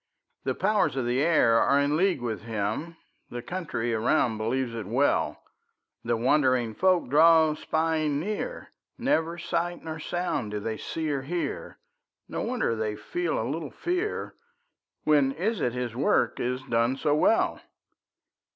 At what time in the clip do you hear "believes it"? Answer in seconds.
4.39-4.87